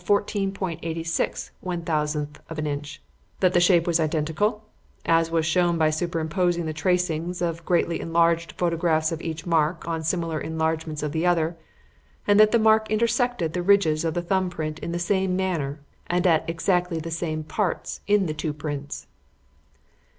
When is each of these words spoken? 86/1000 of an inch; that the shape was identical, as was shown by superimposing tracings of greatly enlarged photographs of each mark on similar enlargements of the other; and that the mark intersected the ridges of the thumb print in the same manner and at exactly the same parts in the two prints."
86/1000 0.03 2.27
of 2.49 2.57
an 2.57 2.65
inch; 2.65 3.03
that 3.39 3.53
the 3.53 3.59
shape 3.59 3.85
was 3.85 3.99
identical, 3.99 4.65
as 5.05 5.29
was 5.29 5.45
shown 5.45 5.77
by 5.77 5.91
superimposing 5.91 6.73
tracings 6.73 7.39
of 7.39 7.63
greatly 7.67 8.01
enlarged 8.01 8.53
photographs 8.53 9.11
of 9.11 9.21
each 9.21 9.45
mark 9.45 9.87
on 9.87 10.01
similar 10.03 10.41
enlargements 10.41 11.03
of 11.03 11.11
the 11.11 11.23
other; 11.27 11.55
and 12.25 12.39
that 12.39 12.51
the 12.51 12.57
mark 12.57 12.89
intersected 12.89 13.53
the 13.53 13.61
ridges 13.61 14.03
of 14.03 14.15
the 14.15 14.23
thumb 14.23 14.49
print 14.49 14.79
in 14.79 14.91
the 14.91 14.97
same 14.97 15.35
manner 15.35 15.79
and 16.07 16.25
at 16.25 16.49
exactly 16.49 16.99
the 16.99 17.11
same 17.11 17.43
parts 17.43 18.01
in 18.07 18.25
the 18.25 18.33
two 18.33 18.53
prints." 18.53 19.05